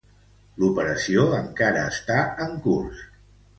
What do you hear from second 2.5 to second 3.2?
curs.